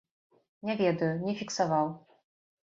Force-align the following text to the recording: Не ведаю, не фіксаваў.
Не 0.69 0.75
ведаю, 0.79 1.11
не 1.27 1.35
фіксаваў. 1.43 1.93